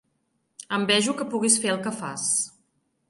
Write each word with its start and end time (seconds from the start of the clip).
Envejo 0.77 1.15
que 1.19 1.27
puguis 1.35 1.59
fer 1.67 1.73
el 1.75 1.81
que 1.85 1.93
fas. 2.01 2.25